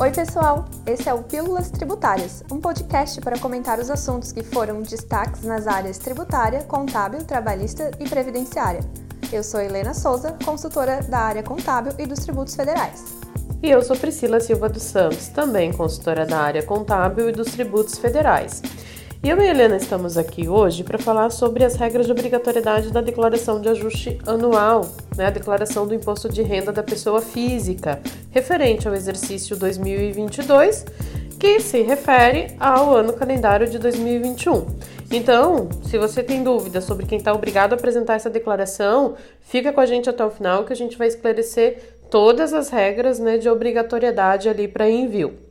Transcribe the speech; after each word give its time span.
Oi, 0.00 0.10
pessoal! 0.12 0.64
Esse 0.86 1.10
é 1.10 1.12
o 1.12 1.22
Pílulas 1.22 1.70
Tributárias, 1.70 2.42
um 2.50 2.58
podcast 2.58 3.20
para 3.20 3.38
comentar 3.38 3.78
os 3.78 3.90
assuntos 3.90 4.32
que 4.32 4.42
foram 4.42 4.80
destaques 4.80 5.42
nas 5.42 5.66
áreas 5.66 5.98
tributária, 5.98 6.62
contábil, 6.62 7.22
trabalhista 7.22 7.90
e 8.00 8.08
previdenciária. 8.08 8.80
Eu 9.30 9.44
sou 9.44 9.60
Helena 9.60 9.92
Souza, 9.92 10.34
consultora 10.42 11.02
da 11.02 11.18
área 11.18 11.42
contábil 11.42 11.92
e 11.98 12.06
dos 12.06 12.20
tributos 12.20 12.54
federais. 12.54 13.14
E 13.62 13.68
eu 13.68 13.82
sou 13.82 13.94
Priscila 13.94 14.40
Silva 14.40 14.70
dos 14.70 14.84
Santos, 14.84 15.28
também 15.28 15.70
consultora 15.70 16.24
da 16.24 16.38
área 16.38 16.62
contábil 16.62 17.28
e 17.28 17.32
dos 17.32 17.52
tributos 17.52 17.98
federais. 17.98 18.62
Eu 19.22 19.36
e 19.36 19.42
a 19.42 19.50
Helena 19.50 19.76
estamos 19.76 20.16
aqui 20.16 20.48
hoje 20.48 20.82
para 20.82 20.98
falar 20.98 21.28
sobre 21.28 21.62
as 21.62 21.76
regras 21.76 22.06
de 22.06 22.12
obrigatoriedade 22.12 22.90
da 22.90 23.02
declaração 23.02 23.60
de 23.60 23.68
ajuste 23.68 24.18
anual, 24.26 24.90
né, 25.14 25.26
a 25.26 25.30
declaração 25.30 25.86
do 25.86 25.94
imposto 25.94 26.26
de 26.26 26.40
renda 26.40 26.72
da 26.72 26.82
pessoa 26.82 27.20
física, 27.20 28.00
referente 28.30 28.88
ao 28.88 28.94
exercício 28.94 29.58
2022, 29.58 30.86
que 31.38 31.60
se 31.60 31.82
refere 31.82 32.56
ao 32.58 32.96
ano 32.96 33.12
calendário 33.12 33.68
de 33.68 33.78
2021. 33.78 34.66
Então, 35.10 35.68
se 35.82 35.98
você 35.98 36.22
tem 36.22 36.42
dúvidas 36.42 36.84
sobre 36.84 37.04
quem 37.04 37.18
está 37.18 37.34
obrigado 37.34 37.74
a 37.74 37.76
apresentar 37.76 38.14
essa 38.14 38.30
declaração, 38.30 39.16
fica 39.42 39.70
com 39.70 39.82
a 39.82 39.86
gente 39.86 40.08
até 40.08 40.24
o 40.24 40.30
final 40.30 40.64
que 40.64 40.72
a 40.72 40.76
gente 40.76 40.96
vai 40.96 41.08
esclarecer 41.08 41.98
todas 42.10 42.54
as 42.54 42.70
regras 42.70 43.18
né, 43.18 43.36
de 43.36 43.50
obrigatoriedade 43.50 44.48
ali 44.48 44.66
para 44.66 44.88
envio. 44.88 45.49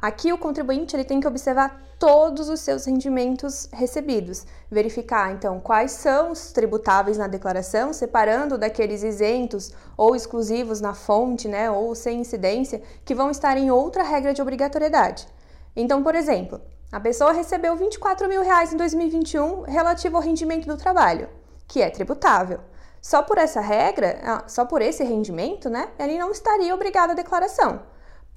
Aqui 0.00 0.32
o 0.32 0.38
contribuinte 0.38 0.94
ele 0.94 1.02
tem 1.02 1.18
que 1.18 1.26
observar 1.26 1.82
todos 1.98 2.48
os 2.48 2.60
seus 2.60 2.84
rendimentos 2.84 3.68
recebidos, 3.72 4.46
verificar 4.70 5.32
então 5.32 5.58
quais 5.58 5.90
são 5.90 6.30
os 6.30 6.52
tributáveis 6.52 7.18
na 7.18 7.26
declaração, 7.26 7.92
separando 7.92 8.56
daqueles 8.56 9.02
isentos 9.02 9.72
ou 9.96 10.14
exclusivos 10.14 10.80
na 10.80 10.94
fonte, 10.94 11.48
né, 11.48 11.68
ou 11.68 11.96
sem 11.96 12.20
incidência, 12.20 12.80
que 13.04 13.12
vão 13.12 13.28
estar 13.28 13.56
em 13.56 13.72
outra 13.72 14.04
regra 14.04 14.32
de 14.32 14.40
obrigatoriedade. 14.40 15.26
Então, 15.74 16.00
por 16.04 16.14
exemplo, 16.14 16.60
a 16.92 17.00
pessoa 17.00 17.32
recebeu 17.32 17.74
24 17.74 18.28
mil 18.28 18.42
reais 18.42 18.72
em 18.72 18.76
2021 18.76 19.62
relativo 19.62 20.16
ao 20.16 20.22
rendimento 20.22 20.66
do 20.68 20.76
trabalho, 20.76 21.28
que 21.66 21.82
é 21.82 21.90
tributável. 21.90 22.60
Só 23.02 23.20
por 23.22 23.36
essa 23.36 23.60
regra, 23.60 24.20
ah, 24.22 24.44
só 24.46 24.64
por 24.64 24.80
esse 24.80 25.02
rendimento, 25.02 25.68
né, 25.68 25.88
ele 25.98 26.16
não 26.18 26.30
estaria 26.30 26.72
obrigado 26.72 27.10
à 27.10 27.14
declaração. 27.14 27.80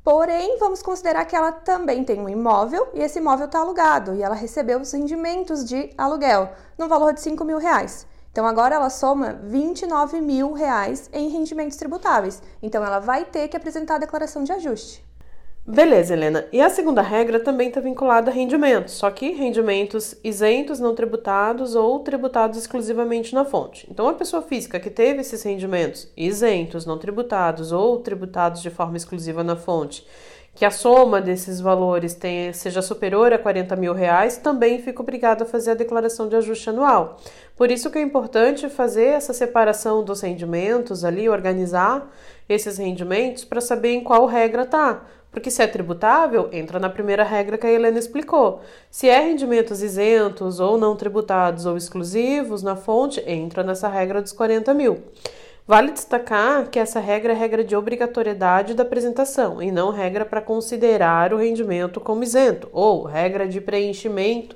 Porém, 0.04 0.58
vamos 0.58 0.82
considerar 0.82 1.26
que 1.26 1.36
ela 1.36 1.52
também 1.52 2.04
tem 2.04 2.20
um 2.20 2.28
imóvel 2.28 2.90
e 2.94 3.02
esse 3.02 3.20
imóvel 3.20 3.46
está 3.46 3.60
alugado 3.60 4.16
e 4.16 4.24
ela 4.24 4.34
recebeu 4.34 4.80
os 4.80 4.92
rendimentos 4.92 5.64
de 5.64 5.92
aluguel 5.96 6.50
no 6.76 6.88
valor 6.88 7.14
de 7.14 7.22
5 7.22 7.46
mil 7.46 7.60
reais. 7.60 8.08
Então 8.32 8.48
agora 8.48 8.76
ela 8.76 8.90
soma 8.90 9.34
29 9.44 10.20
mil 10.20 10.54
reais 10.54 11.08
em 11.14 11.30
rendimentos 11.30 11.78
tributáveis. 11.78 12.42
Então 12.64 12.84
ela 12.84 12.98
vai 12.98 13.26
ter 13.26 13.48
que 13.48 13.56
apresentar 13.56 13.96
a 13.96 14.00
declaração 14.00 14.44
de 14.44 14.52
ajuste. 14.52 15.06
Beleza, 15.66 16.16
Helena. 16.16 16.48
E 16.52 16.60
a 16.60 16.72
segunda 16.72 17.04
regra 17.04 17.40
também 17.40 17.68
está 17.68 17.80
vinculada 17.80 18.32
a 18.32 18.34
rendimentos, 18.34 18.96
só 18.96 19.12
que 19.12 19.32
rendimentos 19.32 20.16
isentos, 20.24 20.80
não 20.80 20.96
tributados 20.96 21.76
ou 21.76 22.00
tributados 22.00 22.58
exclusivamente 22.58 23.36
na 23.36 23.46
fonte. 23.46 23.88
Então, 23.90 24.08
a 24.10 24.14
pessoa 24.14 24.42
física 24.42 24.80
que 24.80 24.90
teve 24.90 25.22
esses 25.22 25.44
rendimentos 25.44 26.12
isentos, 26.18 26.84
não 26.84 26.98
tributados 26.98 27.72
ou 27.72 28.00
tributados 28.00 28.64
de 28.64 28.72
forma 28.72 28.98
exclusiva 28.98 29.44
na 29.44 29.56
fonte, 29.56 30.04
que 30.56 30.66
a 30.66 30.72
soma 30.72 31.22
desses 31.22 31.62
valores 31.62 32.16
tenha, 32.16 32.52
seja 32.54 32.82
superior 32.82 33.32
a 33.32 33.38
40 33.38 33.76
mil 33.76 33.94
reais, 33.94 34.38
também 34.38 34.82
fica 34.82 35.02
obrigado 35.02 35.44
a 35.44 35.46
fazer 35.46 35.72
a 35.72 35.76
declaração 35.76 36.28
de 36.28 36.36
ajuste 36.36 36.72
anual. 36.72 37.18
Por 37.56 37.70
isso 37.70 37.92
que 37.92 38.00
é 38.00 38.02
importante 38.02 38.68
fazer 38.68 39.06
essa 39.06 39.32
separação 39.32 40.04
dos 40.04 40.22
rendimentos 40.22 41.06
ali, 41.06 41.30
organizar 41.30 42.12
esses 42.50 42.80
rendimentos 42.80 43.46
para 43.46 43.62
saber 43.62 43.94
em 43.94 44.04
qual 44.04 44.26
regra 44.26 44.66
tá 44.66 45.06
porque 45.32 45.50
se 45.50 45.64
é 45.64 45.68
tributável, 45.68 46.50
entra 46.52 46.78
na 46.78 46.90
primeira 46.90 47.24
regra 47.24 47.58
que 47.58 47.66
a 47.66 47.72
Helena 47.72 47.98
explicou. 47.98 48.62
Se 48.90 49.08
é 49.08 49.20
rendimentos 49.20 49.82
isentos 49.82 50.60
ou 50.60 50.78
não 50.78 50.96
tributados 50.96 51.66
ou 51.66 51.78
exclusivos 51.78 52.62
na 52.62 52.76
fonte, 52.76 53.24
entra 53.26 53.64
nessa 53.64 53.88
regra 53.88 54.22
dos 54.22 54.34
40 54.34 54.74
mil. 54.74 55.02
Vale 55.66 55.92
destacar 55.92 56.70
que 56.70 56.80
essa 56.80 57.00
regra 57.00 57.32
é 57.32 57.36
regra 57.36 57.64
de 57.64 57.76
obrigatoriedade 57.76 58.74
da 58.74 58.84
apresentação 58.84 59.62
e 59.62 59.72
não 59.72 59.90
regra 59.90 60.26
para 60.26 60.42
considerar 60.42 61.34
o 61.34 61.38
rendimento 61.38 62.02
como 62.02 62.24
isento 62.24 62.68
ou 62.74 63.04
regra 63.04 63.48
de 63.48 63.62
preenchimento 63.62 64.56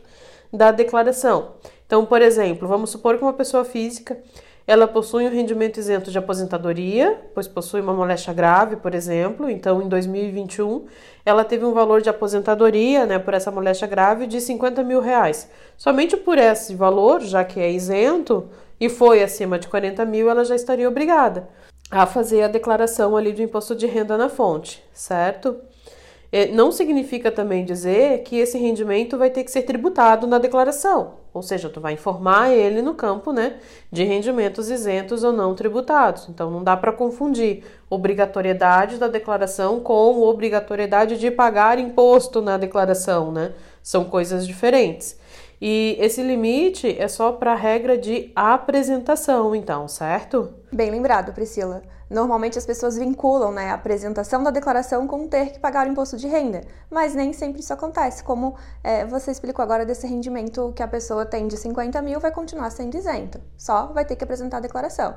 da 0.51 0.71
declaração. 0.71 1.53
Então, 1.85 2.05
por 2.05 2.21
exemplo, 2.21 2.67
vamos 2.67 2.89
supor 2.89 3.17
que 3.17 3.23
uma 3.23 3.33
pessoa 3.33 3.63
física 3.63 4.17
ela 4.67 4.87
possui 4.87 5.25
um 5.27 5.29
rendimento 5.29 5.77
isento 5.79 6.09
de 6.09 6.17
aposentadoria, 6.17 7.21
pois 7.33 7.47
possui 7.47 7.81
uma 7.81 7.93
moléstia 7.93 8.33
grave, 8.33 8.77
por 8.77 8.95
exemplo. 8.95 9.49
Então, 9.49 9.81
em 9.81 9.87
2021, 9.87 10.85
ela 11.23 11.43
teve 11.43 11.63
um 11.65 11.73
valor 11.73 12.01
de 12.01 12.09
aposentadoria, 12.09 13.05
né, 13.05 13.19
por 13.19 13.33
essa 13.33 13.51
moléstia 13.51 13.87
grave, 13.87 14.25
de 14.25 14.41
50 14.41 14.83
mil 14.83 15.01
reais. 15.01 15.49
Somente 15.77 16.17
por 16.17 16.37
esse 16.37 16.73
valor, 16.73 17.21
já 17.21 17.43
que 17.43 17.59
é 17.59 17.71
isento 17.71 18.49
e 18.79 18.89
foi 18.89 19.21
acima 19.21 19.59
de 19.59 19.67
40 19.67 20.03
mil, 20.05 20.29
ela 20.29 20.43
já 20.43 20.55
estaria 20.55 20.89
obrigada 20.89 21.47
a 21.91 22.05
fazer 22.07 22.41
a 22.41 22.47
declaração 22.47 23.15
ali 23.15 23.31
do 23.31 23.43
imposto 23.43 23.75
de 23.75 23.85
renda 23.85 24.17
na 24.17 24.27
fonte, 24.27 24.83
certo? 24.91 25.55
É, 26.31 26.47
não 26.47 26.71
significa 26.71 27.31
também 27.31 27.63
dizer 27.63 28.23
que 28.23 28.37
esse 28.37 28.57
rendimento 28.57 29.17
vai 29.17 29.29
ter 29.29 29.43
que 29.43 29.51
ser 29.51 29.61
tributado 29.61 30.27
na 30.27 30.37
declaração, 30.37 31.13
ou 31.33 31.41
seja, 31.41 31.69
tu 31.69 31.79
vai 31.79 31.93
informar 31.93 32.51
ele 32.51 32.81
no 32.81 32.93
campo, 32.93 33.31
né, 33.31 33.57
de 33.91 34.03
rendimentos 34.03 34.69
isentos 34.69 35.23
ou 35.23 35.31
não 35.31 35.55
tributados. 35.55 36.27
Então 36.29 36.49
não 36.49 36.63
dá 36.63 36.75
para 36.75 36.91
confundir 36.91 37.63
obrigatoriedade 37.89 38.97
da 38.97 39.07
declaração 39.07 39.79
com 39.79 40.21
obrigatoriedade 40.21 41.17
de 41.17 41.31
pagar 41.31 41.79
imposto 41.79 42.41
na 42.41 42.57
declaração, 42.57 43.31
né? 43.31 43.53
São 43.81 44.05
coisas 44.05 44.47
diferentes. 44.47 45.17
E 45.61 45.95
esse 45.99 46.21
limite 46.21 46.95
é 46.99 47.07
só 47.07 47.31
para 47.31 47.53
a 47.53 47.55
regra 47.55 47.97
de 47.97 48.31
apresentação, 48.35 49.55
então, 49.55 49.87
certo? 49.87 50.53
Bem 50.71 50.91
lembrado, 50.91 51.33
Priscila. 51.33 51.81
Normalmente 52.09 52.57
as 52.57 52.65
pessoas 52.65 52.95
vinculam 52.95 53.51
né, 53.51 53.71
a 53.71 53.73
apresentação 53.73 54.43
da 54.43 54.51
declaração 54.51 55.07
com 55.07 55.27
ter 55.27 55.53
que 55.53 55.59
pagar 55.59 55.87
o 55.87 55.89
imposto 55.89 56.17
de 56.17 56.27
renda, 56.27 56.61
mas 56.89 57.15
nem 57.15 57.33
sempre 57.33 57.61
isso 57.61 57.73
acontece. 57.73 58.23
Como 58.23 58.55
é, 58.83 59.05
você 59.05 59.31
explicou 59.31 59.63
agora 59.63 59.85
desse 59.85 60.05
rendimento 60.05 60.71
que 60.75 60.83
a 60.83 60.87
pessoa 60.87 61.25
tem 61.25 61.47
de 61.47 61.57
50 61.57 62.01
mil, 62.03 62.19
vai 62.19 62.31
continuar 62.31 62.69
sendo 62.69 62.95
isento, 62.95 63.41
só 63.57 63.87
vai 63.87 64.05
ter 64.05 64.15
que 64.15 64.23
apresentar 64.23 64.57
a 64.57 64.61
declaração. 64.61 65.15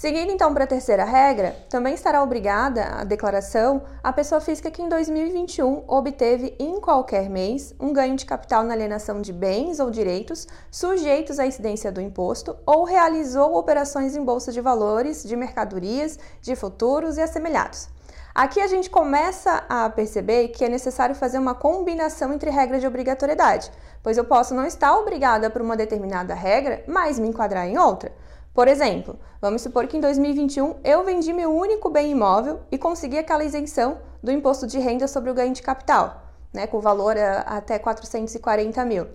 Seguindo 0.00 0.30
então 0.30 0.54
para 0.54 0.62
a 0.62 0.68
terceira 0.68 1.02
regra, 1.02 1.56
também 1.68 1.92
estará 1.92 2.22
obrigada 2.22 2.84
a 3.00 3.02
declaração 3.02 3.82
a 4.00 4.12
pessoa 4.12 4.40
física 4.40 4.70
que 4.70 4.80
em 4.80 4.88
2021 4.88 5.82
obteve 5.88 6.54
em 6.56 6.80
qualquer 6.80 7.28
mês 7.28 7.74
um 7.80 7.92
ganho 7.92 8.14
de 8.14 8.24
capital 8.24 8.62
na 8.62 8.74
alienação 8.74 9.20
de 9.20 9.32
bens 9.32 9.80
ou 9.80 9.90
direitos 9.90 10.46
sujeitos 10.70 11.40
à 11.40 11.46
incidência 11.46 11.90
do 11.90 12.00
imposto 12.00 12.56
ou 12.64 12.84
realizou 12.84 13.56
operações 13.56 14.14
em 14.14 14.24
bolsa 14.24 14.52
de 14.52 14.60
valores, 14.60 15.24
de 15.24 15.34
mercadorias, 15.34 16.16
de 16.40 16.54
futuros 16.54 17.16
e 17.16 17.20
assemelhados. 17.20 17.88
Aqui 18.32 18.60
a 18.60 18.68
gente 18.68 18.88
começa 18.88 19.64
a 19.68 19.90
perceber 19.90 20.50
que 20.50 20.64
é 20.64 20.68
necessário 20.68 21.16
fazer 21.16 21.38
uma 21.38 21.56
combinação 21.56 22.32
entre 22.32 22.50
regras 22.50 22.80
de 22.80 22.86
obrigatoriedade, 22.86 23.68
pois 24.00 24.16
eu 24.16 24.24
posso 24.24 24.54
não 24.54 24.64
estar 24.64 24.94
obrigada 24.94 25.50
por 25.50 25.60
uma 25.60 25.76
determinada 25.76 26.34
regra, 26.34 26.84
mas 26.86 27.18
me 27.18 27.26
enquadrar 27.26 27.66
em 27.66 27.78
outra. 27.78 28.12
Por 28.58 28.66
exemplo, 28.66 29.16
vamos 29.40 29.62
supor 29.62 29.86
que 29.86 29.96
em 29.96 30.00
2021 30.00 30.80
eu 30.82 31.04
vendi 31.04 31.32
meu 31.32 31.48
único 31.48 31.88
bem 31.88 32.10
imóvel 32.10 32.58
e 32.72 32.76
consegui 32.76 33.16
aquela 33.16 33.44
isenção 33.44 33.98
do 34.20 34.32
imposto 34.32 34.66
de 34.66 34.80
renda 34.80 35.06
sobre 35.06 35.30
o 35.30 35.34
ganho 35.34 35.52
de 35.52 35.62
capital, 35.62 36.24
né, 36.52 36.66
com 36.66 36.80
valor 36.80 37.14
até 37.46 37.78
440 37.78 38.84
mil. 38.84 39.06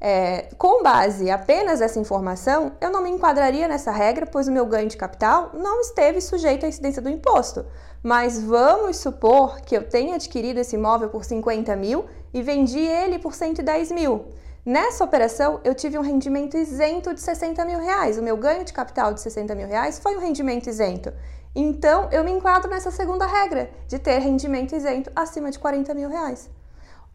É, 0.00 0.48
com 0.56 0.82
base 0.82 1.30
apenas 1.30 1.80
nessa 1.80 1.98
informação, 1.98 2.72
eu 2.80 2.90
não 2.90 3.02
me 3.02 3.10
enquadraria 3.10 3.68
nessa 3.68 3.90
regra, 3.92 4.24
pois 4.24 4.48
o 4.48 4.50
meu 4.50 4.64
ganho 4.64 4.88
de 4.88 4.96
capital 4.96 5.50
não 5.52 5.82
esteve 5.82 6.18
sujeito 6.22 6.64
à 6.64 6.68
incidência 6.70 7.02
do 7.02 7.10
imposto. 7.10 7.66
Mas 8.02 8.42
vamos 8.42 8.96
supor 8.96 9.60
que 9.60 9.76
eu 9.76 9.86
tenha 9.90 10.14
adquirido 10.14 10.56
esse 10.56 10.76
imóvel 10.76 11.10
por 11.10 11.22
50 11.22 11.76
mil 11.76 12.06
e 12.32 12.40
vendi 12.40 12.80
ele 12.80 13.18
por 13.18 13.34
110 13.34 13.92
mil. 13.92 14.24
Nessa 14.64 15.02
operação, 15.02 15.58
eu 15.64 15.74
tive 15.74 15.98
um 15.98 16.02
rendimento 16.02 16.54
isento 16.54 17.14
de 17.14 17.20
60 17.20 17.64
mil 17.64 17.78
reais. 17.78 18.18
O 18.18 18.22
meu 18.22 18.36
ganho 18.36 18.62
de 18.62 18.74
capital 18.74 19.14
de 19.14 19.20
60 19.22 19.54
mil 19.54 19.66
reais 19.66 19.98
foi 19.98 20.14
um 20.14 20.20
rendimento 20.20 20.68
isento. 20.68 21.10
Então, 21.54 22.10
eu 22.12 22.22
me 22.22 22.30
enquadro 22.30 22.70
nessa 22.70 22.90
segunda 22.90 23.26
regra, 23.26 23.70
de 23.88 23.98
ter 23.98 24.18
rendimento 24.18 24.76
isento 24.76 25.10
acima 25.16 25.50
de 25.50 25.58
40 25.58 25.94
mil 25.94 26.10
reais. 26.10 26.50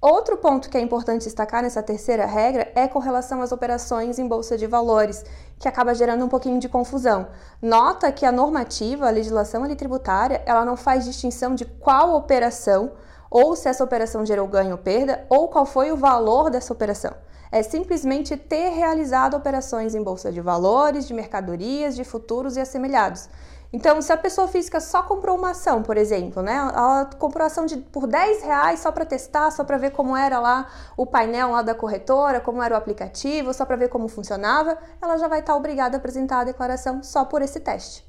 Outro 0.02 0.38
ponto 0.38 0.72
que 0.72 0.78
é 0.78 0.82
importante 0.82 1.26
destacar 1.26 1.62
nessa 1.62 1.84
terceira 1.84 2.26
regra 2.26 2.72
é 2.74 2.88
com 2.88 2.98
relação 2.98 3.44
às 3.44 3.52
operações 3.52 4.18
em 4.18 4.28
bolsa 4.28 4.58
de 4.58 4.66
valores, 4.66 5.24
que 5.60 5.68
acaba 5.68 5.94
gerando 5.94 6.26
um 6.26 6.30
pouquinho 6.30 6.60
de 6.60 6.68
confusão. 6.68 7.28
Nota 7.62 8.12
que 8.12 8.26
a 8.26 8.32
normativa, 8.32 9.08
a 9.08 9.12
legislação 9.12 9.64
ali 9.64 9.76
tributária, 9.76 10.42
ela 10.48 10.66
não 10.66 10.76
faz 10.76 11.06
distinção 11.06 11.54
de 11.54 11.64
qual 11.64 12.16
operação, 12.16 12.94
ou 13.30 13.56
se 13.56 13.70
essa 13.70 13.84
operação 13.84 14.26
gerou 14.26 14.48
ganho 14.48 14.72
ou 14.72 14.78
perda, 14.80 15.28
ou 15.30 15.48
qual 15.48 15.66
foi 15.66 15.92
o 15.92 15.98
valor 15.98 16.50
dessa 16.50 16.74
operação. 16.74 17.14
É 17.52 17.64
simplesmente 17.64 18.36
ter 18.36 18.70
realizado 18.70 19.36
operações 19.36 19.96
em 19.96 20.04
bolsa 20.04 20.32
de 20.32 20.42
valores, 20.42 21.08
de 21.08 21.14
mercadorias, 21.14 21.96
de 21.96 22.04
futuros 22.04 22.58
e 22.58 22.60
assemelhados. 22.60 23.30
Então, 23.76 24.02
se 24.02 24.14
a 24.14 24.16
pessoa 24.16 24.48
física 24.48 24.80
só 24.80 25.04
comprou 25.04 25.38
uma 25.38 25.52
ação, 25.52 25.84
por 25.84 25.98
exemplo, 25.98 26.42
né? 26.42 26.54
Ela 26.56 27.10
comprou 27.20 27.44
a 27.44 27.48
ação 27.48 27.66
de, 27.66 27.76
por 27.78 28.08
10 28.08 28.44
reais 28.44 28.80
só 28.80 28.90
para 28.90 29.04
testar, 29.04 29.52
só 29.52 29.66
para 29.66 29.78
ver 29.78 29.92
como 29.92 30.16
era 30.16 30.40
lá 30.40 30.68
o 30.96 31.06
painel 31.06 31.52
lá 31.52 31.62
da 31.62 31.76
corretora, 31.76 32.40
como 32.40 32.64
era 32.64 32.74
o 32.74 32.78
aplicativo, 32.78 33.54
só 33.54 33.66
para 33.66 33.76
ver 33.76 33.90
como 33.90 34.08
funcionava, 34.08 34.78
ela 35.02 35.18
já 35.18 35.28
vai 35.28 35.40
estar 35.40 35.52
tá 35.52 35.58
obrigada 35.58 35.98
a 35.98 36.00
apresentar 36.00 36.40
a 36.40 36.44
declaração 36.46 37.04
só 37.04 37.26
por 37.26 37.42
esse 37.42 37.60
teste. 37.60 38.06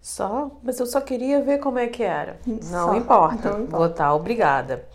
Só? 0.00 0.52
Mas 0.62 0.78
eu 0.78 0.86
só 0.86 1.00
queria 1.00 1.42
ver 1.42 1.58
como 1.58 1.78
é 1.78 1.88
que 1.88 2.04
era. 2.04 2.38
Não, 2.46 2.94
importa. 2.94 3.50
não 3.50 3.62
importa. 3.62 3.76
Vou 3.76 3.86
estar 3.86 4.04
tá 4.04 4.14
obrigada. 4.14 4.88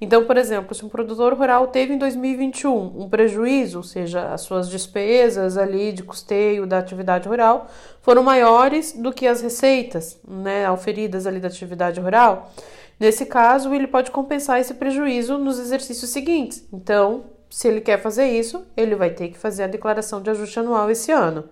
Então, 0.00 0.24
por 0.24 0.38
exemplo, 0.38 0.74
se 0.74 0.84
um 0.84 0.88
produtor 0.88 1.34
rural 1.34 1.66
teve 1.66 1.92
em 1.92 1.98
2021 1.98 3.02
um 3.02 3.08
prejuízo, 3.08 3.78
ou 3.78 3.84
seja, 3.84 4.32
as 4.32 4.40
suas 4.40 4.70
despesas 4.70 5.58
ali 5.58 5.92
de 5.92 6.02
custeio 6.02 6.66
da 6.66 6.78
atividade 6.78 7.28
rural 7.28 7.66
foram 8.00 8.22
maiores 8.22 8.92
do 8.92 9.12
que 9.12 9.26
as 9.26 9.42
receitas, 9.42 10.18
né, 10.26 10.66
auferidas 10.66 11.26
ali 11.26 11.38
da 11.38 11.48
atividade 11.48 12.00
rural, 12.00 12.50
nesse 12.98 13.26
caso 13.26 13.74
ele 13.74 13.86
pode 13.86 14.10
compensar 14.10 14.58
esse 14.58 14.72
prejuízo 14.72 15.36
nos 15.36 15.58
exercícios 15.58 16.10
seguintes. 16.10 16.66
Então, 16.72 17.24
se 17.50 17.68
ele 17.68 17.82
quer 17.82 18.00
fazer 18.00 18.26
isso, 18.26 18.64
ele 18.74 18.94
vai 18.94 19.10
ter 19.10 19.28
que 19.28 19.36
fazer 19.36 19.64
a 19.64 19.66
declaração 19.66 20.22
de 20.22 20.30
ajuste 20.30 20.58
anual 20.58 20.90
esse 20.90 21.12
ano. 21.12 21.44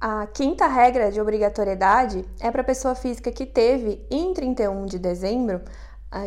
A 0.00 0.26
quinta 0.28 0.66
regra 0.66 1.12
de 1.12 1.20
obrigatoriedade 1.20 2.24
é 2.40 2.50
para 2.50 2.62
a 2.62 2.64
pessoa 2.64 2.94
física 2.94 3.30
que 3.30 3.44
teve 3.44 4.00
em 4.10 4.32
31 4.32 4.86
de 4.86 4.98
dezembro 4.98 5.60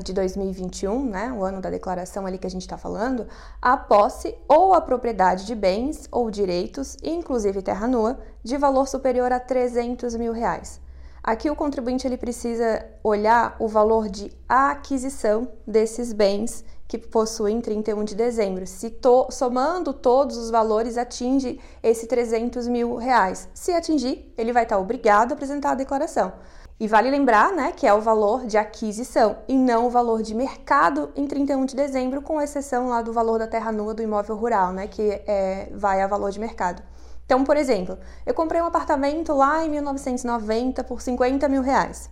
de 0.04 0.14
2021, 0.14 1.06
né, 1.06 1.32
o 1.32 1.44
ano 1.44 1.60
da 1.60 1.70
declaração 1.70 2.26
ali 2.26 2.38
que 2.38 2.48
a 2.48 2.50
gente 2.50 2.62
está 2.62 2.78
falando, 2.78 3.28
a 3.62 3.76
posse 3.76 4.34
ou 4.48 4.74
a 4.74 4.80
propriedade 4.80 5.46
de 5.46 5.54
bens 5.54 6.08
ou 6.12 6.32
direitos, 6.32 6.98
inclusive 7.04 7.62
terra 7.62 7.88
nua, 7.88 8.20
de 8.42 8.58
valor 8.58 8.88
superior 8.88 9.32
a 9.32 9.40
300 9.40 10.16
mil 10.16 10.32
reais. 10.32 10.80
Aqui 11.22 11.50
o 11.50 11.56
contribuinte 11.56 12.06
ele 12.06 12.18
precisa 12.18 12.86
olhar 13.02 13.56
o 13.58 13.68
valor 13.68 14.10
de 14.10 14.32
aquisição 14.48 15.48
desses 15.66 16.12
bens 16.12 16.66
que 16.86 16.98
possui 16.98 17.54
em 17.54 17.62
31 17.62 18.04
de 18.04 18.14
dezembro. 18.14 18.68
Se 18.68 18.90
to, 18.90 19.28
somando 19.32 19.94
todos 19.94 20.38
os 20.38 20.52
valores 20.52 20.98
atinge 20.98 21.60
esse 21.82 22.08
300 22.08 22.68
mil 22.68 22.96
reais. 22.98 23.50
Se 23.54 23.72
atingir, 23.72 24.34
ele 24.38 24.52
vai 24.52 24.64
estar 24.64 24.78
obrigado 24.78 25.32
a 25.32 25.34
apresentar 25.34 25.72
a 25.72 25.76
declaração. 25.76 26.34
E 26.80 26.88
vale 26.88 27.10
lembrar 27.10 27.52
né, 27.52 27.72
que 27.72 27.86
é 27.86 27.94
o 27.94 28.02
valor 28.02 28.46
de 28.46 28.58
aquisição 28.58 29.38
e 29.48 29.56
não 29.56 29.88
o 29.88 29.90
valor 29.90 30.22
de 30.22 30.34
mercado 30.34 31.12
em 31.16 31.28
31 31.28 31.66
de 31.66 31.76
dezembro, 31.76 32.22
com 32.22 32.42
exceção 32.42 32.90
lá 32.90 33.02
do 33.02 33.14
valor 33.14 33.40
da 33.40 33.48
terra 33.48 33.72
nua 33.72 33.94
do 33.94 34.02
imóvel 34.02 34.36
rural, 34.36 34.74
né, 34.74 34.88
que 34.88 35.22
é, 35.28 35.70
vai 35.74 36.02
a 36.02 36.08
valor 36.08 36.32
de 36.32 36.40
mercado. 36.40 36.82
Então, 37.26 37.44
por 37.44 37.56
exemplo, 37.56 37.98
eu 38.26 38.34
comprei 38.34 38.62
um 38.62 38.66
apartamento 38.66 39.34
lá 39.34 39.64
em 39.64 39.70
1990 39.70 40.84
por 40.84 41.02
50 41.02 41.48
mil 41.48 41.62
reais. 41.62 42.10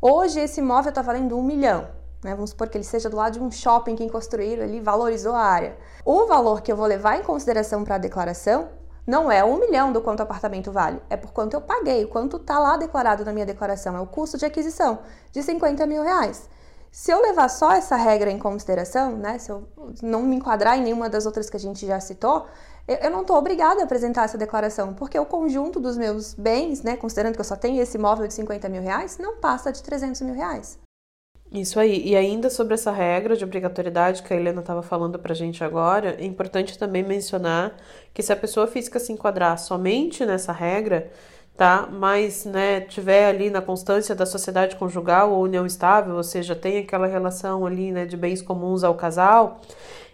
Hoje 0.00 0.40
esse 0.40 0.60
imóvel 0.60 0.90
está 0.90 1.02
valendo 1.02 1.36
um 1.36 1.42
milhão. 1.42 1.86
Né? 2.22 2.34
Vamos 2.34 2.50
supor 2.50 2.68
que 2.68 2.78
ele 2.78 2.84
seja 2.84 3.10
do 3.10 3.16
lado 3.16 3.34
de 3.34 3.40
um 3.40 3.50
shopping 3.50 3.94
que 3.94 4.08
construíram 4.08 4.64
ali, 4.64 4.80
valorizou 4.80 5.34
a 5.34 5.40
área. 5.40 5.76
O 6.04 6.26
valor 6.26 6.62
que 6.62 6.72
eu 6.72 6.76
vou 6.76 6.86
levar 6.86 7.18
em 7.18 7.22
consideração 7.22 7.84
para 7.84 7.96
a 7.96 7.98
declaração 7.98 8.68
não 9.06 9.30
é 9.30 9.44
um 9.44 9.58
milhão 9.58 9.92
do 9.92 10.00
quanto 10.00 10.20
o 10.20 10.22
apartamento 10.22 10.72
vale, 10.72 11.00
é 11.10 11.16
por 11.16 11.32
quanto 11.32 11.54
eu 11.54 11.60
paguei, 11.60 12.06
quanto 12.06 12.38
está 12.38 12.58
lá 12.58 12.76
declarado 12.76 13.24
na 13.24 13.32
minha 13.32 13.46
declaração, 13.46 13.96
é 13.96 14.00
o 14.00 14.06
custo 14.06 14.38
de 14.38 14.46
aquisição 14.46 15.00
de 15.30 15.42
50 15.42 15.86
mil 15.86 16.02
reais. 16.02 16.48
Se 16.90 17.10
eu 17.10 17.20
levar 17.20 17.48
só 17.48 17.72
essa 17.72 17.96
regra 17.96 18.30
em 18.30 18.38
consideração, 18.38 19.16
né, 19.16 19.38
se 19.38 19.50
eu 19.50 19.66
não 20.00 20.22
me 20.22 20.36
enquadrar 20.36 20.78
em 20.78 20.82
nenhuma 20.82 21.10
das 21.10 21.26
outras 21.26 21.50
que 21.50 21.56
a 21.56 21.60
gente 21.60 21.84
já 21.84 21.98
citou, 21.98 22.46
eu 22.86 23.10
não 23.10 23.22
estou 23.22 23.36
obrigada 23.36 23.80
a 23.80 23.84
apresentar 23.84 24.24
essa 24.24 24.38
declaração, 24.38 24.94
porque 24.94 25.18
o 25.18 25.26
conjunto 25.26 25.80
dos 25.80 25.96
meus 25.96 26.34
bens, 26.34 26.82
né, 26.82 26.96
considerando 26.96 27.34
que 27.34 27.40
eu 27.40 27.44
só 27.44 27.56
tenho 27.56 27.82
esse 27.82 27.96
imóvel 27.98 28.28
de 28.28 28.34
50 28.34 28.68
mil 28.68 28.80
reais, 28.80 29.18
não 29.18 29.36
passa 29.38 29.72
de 29.72 29.82
300 29.82 30.20
mil 30.20 30.34
reais. 30.34 30.78
Isso 31.54 31.78
aí. 31.78 32.02
E 32.04 32.16
ainda 32.16 32.50
sobre 32.50 32.74
essa 32.74 32.90
regra 32.90 33.36
de 33.36 33.44
obrigatoriedade 33.44 34.24
que 34.24 34.34
a 34.34 34.36
Helena 34.36 34.60
estava 34.60 34.82
falando 34.82 35.20
para 35.20 35.32
a 35.32 35.36
gente 35.36 35.62
agora, 35.62 36.16
é 36.20 36.24
importante 36.24 36.76
também 36.76 37.02
mencionar 37.04 37.76
que 38.12 38.22
se 38.22 38.32
a 38.32 38.36
pessoa 38.36 38.66
física 38.66 38.98
se 38.98 39.12
enquadrar 39.12 39.56
somente 39.56 40.26
nessa 40.26 40.50
regra, 40.52 41.12
tá? 41.56 41.88
Mas, 41.90 42.44
né, 42.44 42.80
tiver 42.80 43.26
ali 43.26 43.50
na 43.50 43.60
constância 43.60 44.14
da 44.14 44.26
sociedade 44.26 44.76
conjugal 44.76 45.32
ou 45.32 45.42
união 45.42 45.64
estável, 45.64 46.16
ou 46.16 46.22
seja, 46.22 46.54
tem 46.54 46.78
aquela 46.78 47.06
relação 47.06 47.64
ali, 47.64 47.92
né, 47.92 48.04
de 48.04 48.16
bens 48.16 48.42
comuns 48.42 48.82
ao 48.82 48.94
casal, 48.94 49.60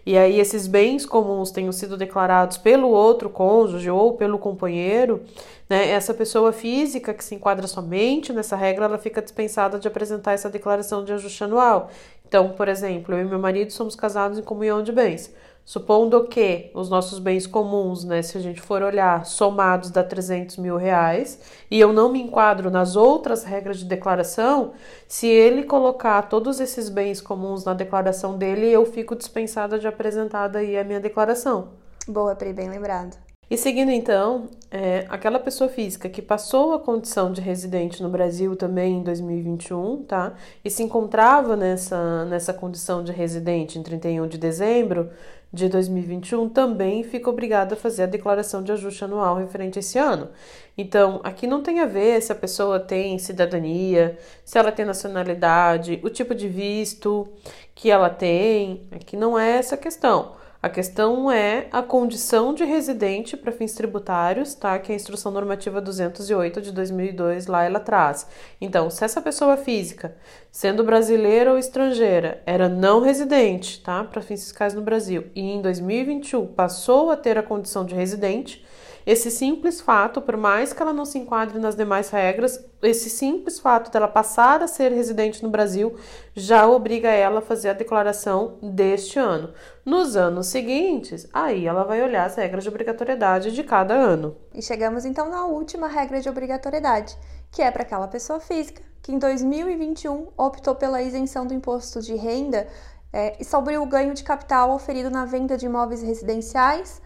e 0.05 0.17
aí 0.17 0.39
esses 0.39 0.67
bens 0.67 1.05
comuns 1.05 1.51
tenham 1.51 1.71
sido 1.71 1.95
declarados 1.97 2.57
pelo 2.57 2.89
outro 2.89 3.29
cônjuge 3.29 3.89
ou 3.89 4.13
pelo 4.15 4.39
companheiro, 4.39 5.21
né, 5.69 5.89
essa 5.89 6.13
pessoa 6.13 6.51
física 6.51 7.13
que 7.13 7.23
se 7.23 7.35
enquadra 7.35 7.67
somente 7.67 8.33
nessa 8.33 8.55
regra, 8.55 8.85
ela 8.85 8.97
fica 8.97 9.21
dispensada 9.21 9.79
de 9.79 9.87
apresentar 9.87 10.33
essa 10.33 10.49
declaração 10.49 11.03
de 11.03 11.13
ajuste 11.13 11.43
anual. 11.43 11.89
Então, 12.27 12.49
por 12.49 12.67
exemplo, 12.67 13.15
eu 13.15 13.21
e 13.21 13.25
meu 13.25 13.39
marido 13.39 13.71
somos 13.71 13.95
casados 13.95 14.37
em 14.39 14.41
comunhão 14.41 14.81
de 14.81 14.91
bens. 14.91 15.33
Supondo 15.63 16.23
que 16.25 16.71
os 16.73 16.89
nossos 16.89 17.19
bens 17.19 17.47
comuns, 17.47 18.03
né, 18.03 18.21
se 18.21 18.37
a 18.37 18.41
gente 18.41 18.59
for 18.59 18.81
olhar, 18.81 19.25
somados 19.25 19.89
dá 19.89 20.03
300 20.03 20.57
mil 20.57 20.75
reais, 20.75 21.39
e 21.69 21.79
eu 21.79 21.93
não 21.93 22.11
me 22.11 22.21
enquadro 22.21 22.69
nas 22.69 22.95
outras 22.95 23.43
regras 23.43 23.77
de 23.77 23.85
declaração, 23.85 24.73
se 25.07 25.27
ele 25.27 25.63
colocar 25.63 26.23
todos 26.23 26.59
esses 26.59 26.89
bens 26.89 27.21
comuns 27.21 27.63
na 27.63 27.73
declaração 27.73 28.37
dele, 28.37 28.67
eu 28.67 28.85
fico 28.85 29.15
dispensada 29.15 29.79
de 29.79 29.87
apresentar 29.87 30.55
aí 30.55 30.77
a 30.77 30.83
minha 30.83 30.99
declaração. 30.99 31.69
Boa, 32.07 32.35
Pri, 32.35 32.51
bem 32.51 32.69
lembrado. 32.69 33.15
E 33.51 33.57
seguindo 33.57 33.91
então, 33.91 34.47
é, 34.71 35.05
aquela 35.09 35.37
pessoa 35.37 35.69
física 35.69 36.07
que 36.07 36.21
passou 36.21 36.73
a 36.73 36.79
condição 36.79 37.33
de 37.33 37.41
residente 37.41 38.01
no 38.01 38.07
Brasil 38.07 38.55
também 38.55 38.99
em 38.99 39.03
2021, 39.03 40.03
tá? 40.03 40.33
E 40.63 40.69
se 40.69 40.81
encontrava 40.81 41.57
nessa, 41.57 42.23
nessa 42.23 42.53
condição 42.53 43.03
de 43.03 43.11
residente 43.11 43.77
em 43.77 43.83
31 43.83 44.25
de 44.29 44.37
dezembro 44.37 45.09
de 45.53 45.67
2021, 45.67 46.47
também 46.49 47.03
fica 47.03 47.29
obrigada 47.29 47.73
a 47.73 47.77
fazer 47.77 48.03
a 48.03 48.07
declaração 48.07 48.63
de 48.63 48.71
ajuste 48.71 49.03
anual 49.03 49.35
referente 49.35 49.77
a 49.77 49.81
esse 49.81 49.97
ano. 49.97 50.29
Então, 50.77 51.19
aqui 51.23 51.45
não 51.45 51.61
tem 51.61 51.81
a 51.81 51.85
ver 51.85 52.21
se 52.21 52.31
a 52.31 52.35
pessoa 52.35 52.79
tem 52.79 53.19
cidadania, 53.19 54.17
se 54.45 54.57
ela 54.57 54.71
tem 54.71 54.85
nacionalidade, 54.85 55.99
o 56.03 56.09
tipo 56.09 56.33
de 56.33 56.47
visto 56.47 57.27
que 57.75 57.91
ela 57.91 58.09
tem, 58.09 58.87
aqui 58.91 59.17
não 59.17 59.37
é 59.37 59.57
essa 59.57 59.75
questão. 59.75 60.40
A 60.63 60.69
questão 60.69 61.31
é 61.31 61.65
a 61.71 61.81
condição 61.81 62.53
de 62.53 62.63
residente 62.63 63.35
para 63.35 63.51
fins 63.51 63.73
tributários, 63.73 64.53
tá? 64.53 64.77
Que 64.77 64.91
é 64.91 64.93
a 64.93 64.95
Instrução 64.95 65.31
Normativa 65.31 65.81
208 65.81 66.61
de 66.61 66.71
2002 66.71 67.47
lá 67.47 67.63
ela 67.63 67.79
traz. 67.79 68.27
Então, 68.61 68.87
se 68.87 69.03
essa 69.03 69.19
pessoa 69.19 69.57
física, 69.57 70.15
sendo 70.51 70.83
brasileira 70.83 71.51
ou 71.51 71.57
estrangeira, 71.57 72.43
era 72.45 72.69
não 72.69 73.01
residente, 73.01 73.81
tá? 73.81 74.03
Para 74.03 74.21
fins 74.21 74.43
fiscais 74.43 74.75
no 74.75 74.83
Brasil, 74.83 75.25
e 75.33 75.41
em 75.41 75.63
2021 75.63 76.45
passou 76.53 77.09
a 77.09 77.17
ter 77.17 77.39
a 77.39 77.43
condição 77.43 77.83
de 77.83 77.95
residente, 77.95 78.63
esse 79.05 79.31
simples 79.31 79.81
fato, 79.81 80.21
por 80.21 80.37
mais 80.37 80.73
que 80.73 80.81
ela 80.81 80.93
não 80.93 81.05
se 81.05 81.17
enquadre 81.17 81.59
nas 81.59 81.75
demais 81.75 82.09
regras, 82.09 82.63
esse 82.81 83.09
simples 83.09 83.59
fato 83.59 83.91
dela 83.91 84.07
passar 84.07 84.61
a 84.61 84.67
ser 84.67 84.91
residente 84.91 85.43
no 85.43 85.49
Brasil 85.49 85.95
já 86.35 86.67
obriga 86.67 87.09
ela 87.09 87.39
a 87.39 87.41
fazer 87.41 87.69
a 87.69 87.73
declaração 87.73 88.57
deste 88.61 89.19
ano. 89.19 89.53
Nos 89.85 90.15
anos 90.15 90.47
seguintes, 90.47 91.27
aí 91.33 91.65
ela 91.65 91.83
vai 91.83 92.01
olhar 92.03 92.25
as 92.25 92.35
regras 92.35 92.63
de 92.63 92.69
obrigatoriedade 92.69 93.51
de 93.51 93.63
cada 93.63 93.93
ano. 93.93 94.35
E 94.53 94.61
chegamos 94.61 95.05
então 95.05 95.29
na 95.29 95.45
última 95.45 95.87
regra 95.87 96.21
de 96.21 96.29
obrigatoriedade, 96.29 97.17
que 97.51 97.61
é 97.61 97.71
para 97.71 97.83
aquela 97.83 98.07
pessoa 98.07 98.39
física 98.39 98.81
que 99.01 99.11
em 99.11 99.17
2021 99.17 100.27
optou 100.37 100.75
pela 100.75 101.01
isenção 101.01 101.45
do 101.45 101.53
imposto 101.53 102.01
de 102.01 102.13
renda 102.15 102.67
é, 103.11 103.43
sobre 103.43 103.77
o 103.77 103.85
ganho 103.85 104.13
de 104.13 104.23
capital 104.23 104.71
oferido 104.71 105.09
na 105.09 105.25
venda 105.25 105.57
de 105.57 105.65
imóveis 105.65 106.01
residenciais 106.01 107.01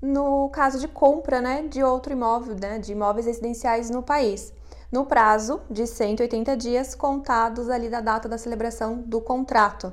no 0.00 0.48
caso 0.50 0.78
de 0.78 0.88
compra 0.88 1.40
né, 1.40 1.62
de 1.62 1.82
outro 1.82 2.12
imóvel, 2.12 2.56
né, 2.60 2.78
de 2.78 2.92
imóveis 2.92 3.26
residenciais 3.26 3.90
no 3.90 4.02
país, 4.02 4.52
no 4.90 5.04
prazo 5.04 5.60
de 5.70 5.86
180 5.86 6.56
dias 6.56 6.94
contados 6.94 7.68
ali 7.68 7.88
da 7.88 8.00
data 8.00 8.28
da 8.28 8.38
celebração 8.38 8.96
do 8.96 9.20
contrato. 9.20 9.92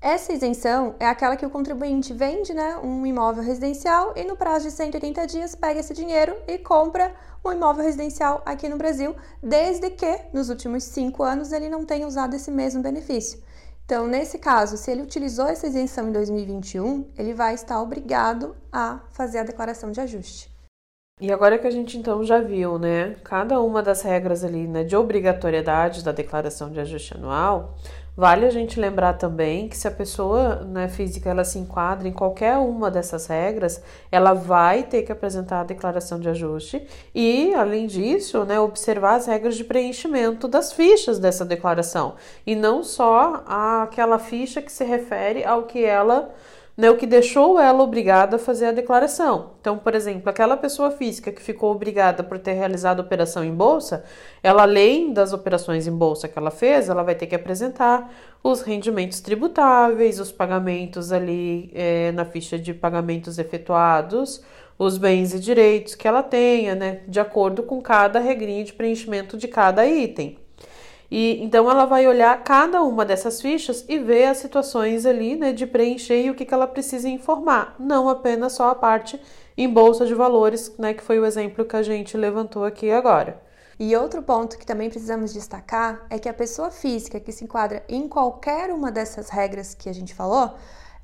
Essa 0.00 0.32
isenção 0.32 0.96
é 0.98 1.06
aquela 1.06 1.36
que 1.36 1.46
o 1.46 1.50
contribuinte 1.50 2.12
vende 2.12 2.52
né, 2.52 2.76
um 2.82 3.06
imóvel 3.06 3.44
residencial 3.44 4.12
e 4.16 4.24
no 4.24 4.36
prazo 4.36 4.66
de 4.66 4.72
180 4.72 5.26
dias 5.28 5.54
pega 5.54 5.78
esse 5.78 5.94
dinheiro 5.94 6.36
e 6.48 6.58
compra 6.58 7.14
um 7.44 7.52
imóvel 7.52 7.84
residencial 7.84 8.42
aqui 8.44 8.68
no 8.68 8.76
Brasil, 8.76 9.14
desde 9.40 9.90
que 9.90 10.20
nos 10.32 10.48
últimos 10.48 10.84
cinco 10.84 11.22
anos 11.22 11.52
ele 11.52 11.68
não 11.68 11.84
tenha 11.84 12.06
usado 12.06 12.34
esse 12.34 12.50
mesmo 12.50 12.82
benefício. 12.82 13.40
Então, 13.92 14.06
nesse 14.06 14.38
caso, 14.38 14.78
se 14.78 14.90
ele 14.90 15.02
utilizou 15.02 15.46
essa 15.46 15.66
isenção 15.66 16.08
em 16.08 16.12
2021, 16.12 17.10
ele 17.14 17.34
vai 17.34 17.52
estar 17.52 17.78
obrigado 17.78 18.56
a 18.72 19.00
fazer 19.10 19.40
a 19.40 19.42
declaração 19.42 19.92
de 19.92 20.00
ajuste. 20.00 20.50
E 21.20 21.30
agora 21.30 21.58
que 21.58 21.66
a 21.66 21.70
gente 21.70 21.98
então 21.98 22.24
já 22.24 22.40
viu, 22.40 22.78
né, 22.78 23.16
cada 23.22 23.60
uma 23.60 23.82
das 23.82 24.00
regras 24.00 24.42
ali, 24.44 24.66
né, 24.66 24.82
de 24.82 24.96
obrigatoriedade 24.96 26.02
da 26.02 26.10
declaração 26.10 26.70
de 26.70 26.80
ajuste 26.80 27.12
anual, 27.12 27.74
Vale 28.14 28.44
a 28.44 28.50
gente 28.50 28.78
lembrar 28.78 29.14
também 29.14 29.68
que 29.68 29.76
se 29.76 29.88
a 29.88 29.90
pessoa 29.90 30.56
né, 30.66 30.86
física 30.86 31.30
ela 31.30 31.44
se 31.44 31.58
enquadra 31.58 32.06
em 32.06 32.12
qualquer 32.12 32.58
uma 32.58 32.90
dessas 32.90 33.26
regras, 33.26 33.82
ela 34.10 34.34
vai 34.34 34.82
ter 34.82 35.02
que 35.02 35.10
apresentar 35.10 35.60
a 35.60 35.64
declaração 35.64 36.20
de 36.20 36.28
ajuste 36.28 36.86
e, 37.14 37.54
além 37.54 37.86
disso, 37.86 38.44
né, 38.44 38.60
observar 38.60 39.14
as 39.14 39.26
regras 39.26 39.56
de 39.56 39.64
preenchimento 39.64 40.46
das 40.46 40.74
fichas 40.74 41.18
dessa 41.18 41.42
declaração. 41.42 42.14
E 42.46 42.54
não 42.54 42.82
só 42.82 43.44
aquela 43.46 44.18
ficha 44.18 44.60
que 44.60 44.70
se 44.70 44.84
refere 44.84 45.42
ao 45.42 45.62
que 45.62 45.82
ela 45.82 46.30
né, 46.76 46.90
o 46.90 46.96
que 46.96 47.06
deixou 47.06 47.60
ela 47.60 47.82
obrigada 47.82 48.36
a 48.36 48.38
fazer 48.38 48.66
a 48.66 48.72
declaração. 48.72 49.52
Então, 49.60 49.76
por 49.76 49.94
exemplo, 49.94 50.28
aquela 50.30 50.56
pessoa 50.56 50.90
física 50.90 51.30
que 51.30 51.42
ficou 51.42 51.70
obrigada 51.70 52.22
por 52.22 52.38
ter 52.38 52.52
realizado 52.52 53.00
operação 53.00 53.44
em 53.44 53.54
bolsa, 53.54 54.04
ela 54.42 54.62
além 54.62 55.12
das 55.12 55.32
operações 55.32 55.86
em 55.86 55.92
bolsa 55.92 56.28
que 56.28 56.38
ela 56.38 56.50
fez, 56.50 56.88
ela 56.88 57.02
vai 57.02 57.14
ter 57.14 57.26
que 57.26 57.34
apresentar 57.34 58.10
os 58.42 58.62
rendimentos 58.62 59.20
tributáveis, 59.20 60.18
os 60.18 60.32
pagamentos 60.32 61.12
ali 61.12 61.70
é, 61.74 62.10
na 62.12 62.24
ficha 62.24 62.58
de 62.58 62.72
pagamentos 62.72 63.38
efetuados, 63.38 64.42
os 64.78 64.96
bens 64.96 65.34
e 65.34 65.38
direitos 65.38 65.94
que 65.94 66.08
ela 66.08 66.22
tenha, 66.22 66.74
né, 66.74 67.02
de 67.06 67.20
acordo 67.20 67.62
com 67.62 67.80
cada 67.80 68.18
regrinha 68.18 68.64
de 68.64 68.72
preenchimento 68.72 69.36
de 69.36 69.46
cada 69.46 69.86
item. 69.86 70.41
E 71.14 71.44
então 71.44 71.70
ela 71.70 71.84
vai 71.84 72.06
olhar 72.06 72.42
cada 72.42 72.82
uma 72.82 73.04
dessas 73.04 73.38
fichas 73.38 73.84
e 73.86 73.98
ver 73.98 74.28
as 74.28 74.38
situações 74.38 75.04
ali, 75.04 75.36
né, 75.36 75.52
de 75.52 75.66
preencher 75.66 76.22
e 76.22 76.30
o 76.30 76.34
que, 76.34 76.46
que 76.46 76.54
ela 76.54 76.66
precisa 76.66 77.06
informar, 77.06 77.76
não 77.78 78.08
apenas 78.08 78.54
só 78.54 78.70
a 78.70 78.74
parte 78.74 79.20
em 79.54 79.68
bolsa 79.68 80.06
de 80.06 80.14
valores, 80.14 80.74
né, 80.78 80.94
que 80.94 81.02
foi 81.02 81.20
o 81.20 81.26
exemplo 81.26 81.66
que 81.66 81.76
a 81.76 81.82
gente 81.82 82.16
levantou 82.16 82.64
aqui 82.64 82.90
agora. 82.90 83.38
E 83.78 83.94
outro 83.94 84.22
ponto 84.22 84.56
que 84.56 84.64
também 84.64 84.88
precisamos 84.88 85.34
destacar 85.34 86.06
é 86.08 86.18
que 86.18 86.30
a 86.30 86.32
pessoa 86.32 86.70
física 86.70 87.20
que 87.20 87.30
se 87.30 87.44
enquadra 87.44 87.84
em 87.90 88.08
qualquer 88.08 88.70
uma 88.70 88.90
dessas 88.90 89.28
regras 89.28 89.74
que 89.74 89.90
a 89.90 89.92
gente 89.92 90.14
falou, 90.14 90.54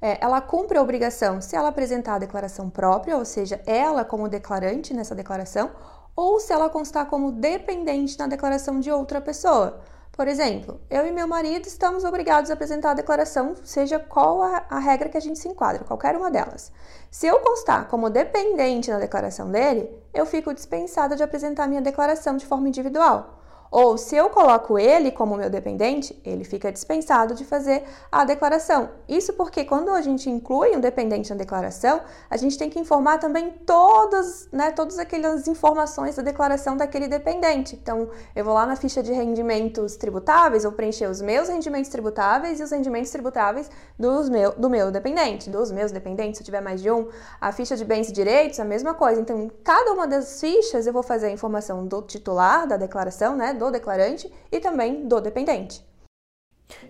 é, 0.00 0.16
ela 0.24 0.40
cumpre 0.40 0.78
a 0.78 0.82
obrigação 0.82 1.42
se 1.42 1.54
ela 1.54 1.68
apresentar 1.68 2.14
a 2.14 2.18
declaração 2.18 2.70
própria, 2.70 3.14
ou 3.14 3.26
seja, 3.26 3.60
ela 3.66 4.06
como 4.06 4.26
declarante 4.26 4.94
nessa 4.94 5.14
declaração, 5.14 5.70
ou 6.16 6.40
se 6.40 6.50
ela 6.50 6.70
constar 6.70 7.04
como 7.10 7.30
dependente 7.30 8.18
na 8.18 8.26
declaração 8.26 8.80
de 8.80 8.90
outra 8.90 9.20
pessoa. 9.20 9.82
Por 10.18 10.26
exemplo, 10.26 10.80
eu 10.90 11.06
e 11.06 11.12
meu 11.12 11.28
marido 11.28 11.68
estamos 11.68 12.02
obrigados 12.02 12.50
a 12.50 12.54
apresentar 12.54 12.90
a 12.90 12.94
declaração, 12.94 13.54
seja 13.62 14.00
qual 14.00 14.42
a, 14.42 14.64
a, 14.68 14.80
regra 14.80 15.08
que 15.08 15.16
a 15.16 15.20
gente 15.20 15.38
se 15.38 15.46
enquadra, 15.46 15.84
qualquer 15.84 16.16
uma 16.16 16.28
delas. 16.28 16.72
Se 17.08 17.28
eu 17.28 17.38
constar 17.38 17.86
como 17.86 18.10
dependente 18.10 18.90
na 18.90 18.98
declaração 18.98 19.48
dele, 19.48 19.88
eu 20.12 20.26
fico 20.26 20.52
dispensada 20.52 21.14
de 21.14 21.22
apresentar 21.22 21.68
minha 21.68 21.80
declaração 21.80 22.36
de 22.36 22.44
forma 22.44 22.68
individual. 22.68 23.37
Ou 23.70 23.98
se 23.98 24.16
eu 24.16 24.30
coloco 24.30 24.78
ele 24.78 25.10
como 25.10 25.36
meu 25.36 25.50
dependente, 25.50 26.18
ele 26.24 26.44
fica 26.44 26.72
dispensado 26.72 27.34
de 27.34 27.44
fazer 27.44 27.84
a 28.10 28.24
declaração. 28.24 28.90
Isso 29.08 29.32
porque 29.34 29.64
quando 29.64 29.90
a 29.90 30.00
gente 30.00 30.30
inclui 30.30 30.76
um 30.76 30.80
dependente 30.80 31.30
na 31.30 31.36
declaração, 31.36 32.00
a 32.30 32.36
gente 32.36 32.56
tem 32.56 32.70
que 32.70 32.78
informar 32.78 33.18
também 33.18 33.50
todas, 33.66 34.48
né, 34.52 34.70
todas 34.72 34.98
aquelas 34.98 35.46
informações 35.46 36.16
da 36.16 36.22
declaração 36.22 36.76
daquele 36.76 37.08
dependente. 37.08 37.78
Então, 37.80 38.08
eu 38.34 38.44
vou 38.44 38.54
lá 38.54 38.66
na 38.66 38.76
ficha 38.76 39.02
de 39.02 39.12
rendimentos 39.12 39.96
tributáveis, 39.96 40.62
vou 40.62 40.72
preencher 40.72 41.06
os 41.06 41.20
meus 41.20 41.48
rendimentos 41.48 41.90
tributáveis 41.90 42.60
e 42.60 42.62
os 42.62 42.70
rendimentos 42.70 43.10
tributáveis 43.10 43.70
dos 43.98 44.28
meu, 44.28 44.52
do 44.52 44.70
meu 44.70 44.90
dependente, 44.90 45.50
dos 45.50 45.70
meus 45.70 45.92
dependentes, 45.92 46.38
se 46.38 46.42
eu 46.42 46.46
tiver 46.46 46.60
mais 46.60 46.80
de 46.80 46.90
um. 46.90 47.08
A 47.40 47.52
ficha 47.52 47.76
de 47.76 47.84
bens 47.84 48.08
e 48.08 48.12
direitos, 48.12 48.58
a 48.60 48.64
mesma 48.64 48.94
coisa. 48.94 49.20
Então, 49.20 49.38
em 49.38 49.50
cada 49.62 49.92
uma 49.92 50.06
das 50.06 50.40
fichas, 50.40 50.86
eu 50.86 50.92
vou 50.92 51.02
fazer 51.02 51.26
a 51.26 51.30
informação 51.30 51.86
do 51.86 52.02
titular 52.02 52.66
da 52.66 52.76
declaração, 52.76 53.36
né? 53.36 53.54
Do 53.58 53.70
declarante 53.70 54.32
e 54.50 54.60
também 54.60 55.06
do 55.06 55.20
dependente. 55.20 55.86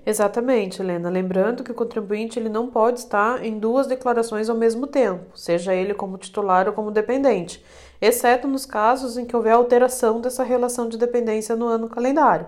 Exatamente, 0.05 0.83
Helena. 0.83 1.09
Lembrando 1.09 1.63
que 1.63 1.71
o 1.71 1.75
contribuinte 1.75 2.39
ele 2.39 2.49
não 2.49 2.69
pode 2.69 3.01
estar 3.01 3.45
em 3.45 3.59
duas 3.59 3.87
declarações 3.87 4.49
ao 4.49 4.57
mesmo 4.57 4.87
tempo, 4.87 5.39
seja 5.39 5.75
ele 5.75 5.95
como 5.95 6.19
titular 6.19 6.67
ou 6.67 6.75
como 6.75 6.91
dependente, 6.91 7.65
exceto 8.01 8.49
nos 8.49 8.67
casos 8.67 9.17
em 9.17 9.25
que 9.25 9.37
houver 9.37 9.53
alteração 9.53 10.21
dessa 10.21 10.43
relação 10.43 10.89
de 10.89 10.99
dependência 10.99 11.55
no 11.55 11.67
ano 11.67 11.89
calendário. 11.89 12.47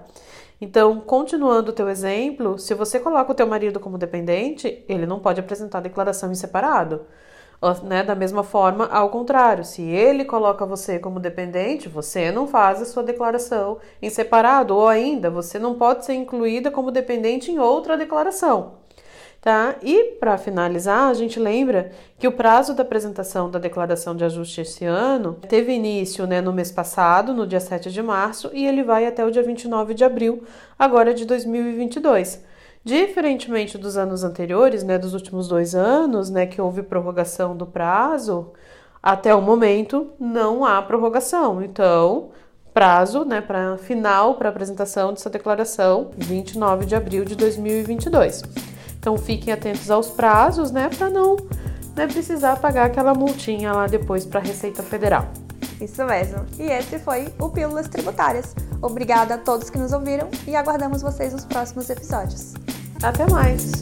Então, 0.60 1.00
continuando 1.00 1.70
o 1.70 1.74
teu 1.74 1.88
exemplo, 1.88 2.58
se 2.58 2.74
você 2.74 3.00
coloca 3.00 3.32
o 3.32 3.34
teu 3.34 3.46
marido 3.46 3.80
como 3.80 3.96
dependente, 3.96 4.84
ele 4.88 5.06
não 5.06 5.18
pode 5.18 5.40
apresentar 5.40 5.80
declaração 5.80 6.30
em 6.30 6.34
separado. 6.34 7.06
Né? 7.82 8.02
Da 8.02 8.14
mesma 8.14 8.42
forma, 8.42 8.86
ao 8.86 9.10
contrário, 9.10 9.64
se 9.64 9.82
ele 9.82 10.24
coloca 10.24 10.64
você 10.64 10.98
como 10.98 11.20
dependente, 11.20 11.90
você 11.90 12.32
não 12.32 12.46
faz 12.46 12.80
a 12.80 12.86
sua 12.86 13.02
declaração 13.02 13.78
em 14.00 14.08
separado, 14.08 14.74
ou 14.74 14.88
ainda 14.88 15.30
você 15.30 15.58
não 15.58 15.74
pode 15.74 16.06
ser 16.06 16.14
incluída 16.14 16.70
como 16.70 16.90
dependente 16.90 17.50
em 17.50 17.58
outra 17.58 17.98
declaração. 17.98 18.80
Tá? 19.42 19.76
E 19.82 20.16
para 20.20 20.36
finalizar, 20.36 21.08
a 21.08 21.14
gente 21.14 21.40
lembra 21.40 21.92
que 22.18 22.28
o 22.28 22.32
prazo 22.32 22.74
da 22.74 22.82
apresentação 22.82 23.50
da 23.50 23.58
declaração 23.58 24.14
de 24.14 24.22
ajuste 24.22 24.60
esse 24.60 24.84
ano 24.84 25.38
teve 25.48 25.72
início 25.72 26.26
né, 26.26 26.42
no 26.42 26.52
mês 26.52 26.70
passado, 26.70 27.32
no 27.32 27.46
dia 27.46 27.60
7 27.60 27.90
de 27.90 28.02
março, 28.02 28.50
e 28.52 28.66
ele 28.66 28.82
vai 28.82 29.06
até 29.06 29.24
o 29.24 29.30
dia 29.30 29.42
29 29.42 29.94
de 29.94 30.04
abril, 30.04 30.44
agora 30.78 31.14
de 31.14 31.24
2022. 31.24 32.49
Diferentemente 32.82 33.76
dos 33.76 33.96
anos 33.98 34.24
anteriores, 34.24 34.82
né, 34.82 34.98
dos 34.98 35.12
últimos 35.12 35.46
dois 35.46 35.74
anos, 35.74 36.30
né, 36.30 36.46
que 36.46 36.60
houve 36.60 36.82
prorrogação 36.82 37.54
do 37.54 37.66
prazo, 37.66 38.52
até 39.02 39.34
o 39.34 39.42
momento 39.42 40.10
não 40.18 40.64
há 40.64 40.80
prorrogação. 40.80 41.62
Então, 41.62 42.30
prazo, 42.72 43.24
né, 43.24 43.42
para 43.42 43.76
final 43.76 44.36
para 44.36 44.48
apresentação 44.48 45.12
dessa 45.12 45.28
declaração, 45.28 46.10
29 46.16 46.86
de 46.86 46.94
abril 46.94 47.24
de 47.24 47.34
2022. 47.34 48.42
Então, 48.98 49.16
fiquem 49.18 49.52
atentos 49.52 49.90
aos 49.90 50.08
prazos, 50.08 50.70
né, 50.70 50.88
para 50.88 51.10
não 51.10 51.36
né, 51.94 52.06
precisar 52.06 52.56
pagar 52.56 52.86
aquela 52.86 53.12
multinha 53.12 53.72
lá 53.72 53.86
depois 53.86 54.24
para 54.24 54.40
a 54.40 54.42
Receita 54.42 54.82
Federal. 54.82 55.28
Isso 55.80 56.04
mesmo. 56.04 56.44
E 56.58 56.62
esse 56.62 56.98
foi 56.98 57.28
o 57.38 57.48
Pílulas 57.48 57.88
Tributárias. 57.88 58.54
Obrigada 58.82 59.34
a 59.34 59.38
todos 59.38 59.70
que 59.70 59.78
nos 59.78 59.92
ouviram 59.92 60.28
e 60.46 60.54
aguardamos 60.54 61.02
vocês 61.02 61.32
nos 61.32 61.44
próximos 61.44 61.88
episódios. 61.88 62.54
Até 63.02 63.26
mais! 63.26 63.72